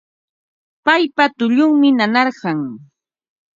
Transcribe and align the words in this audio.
Paypa 0.85 1.25
tullunmi 1.37 1.89
nanarqan 1.97 2.59